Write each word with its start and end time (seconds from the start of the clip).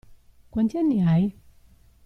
Quanti 0.53 0.79
anni 0.79 0.99
hai? 1.01 1.31